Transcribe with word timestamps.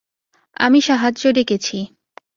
আমি 0.57 0.79
সাহায্য 0.81 1.23
ডেকেছি। 1.33 1.77